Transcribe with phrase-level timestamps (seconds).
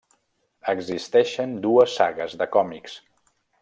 [0.73, 3.01] Existeixen dues sagues de còmics.